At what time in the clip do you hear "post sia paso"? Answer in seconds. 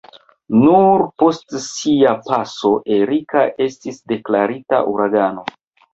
1.23-2.73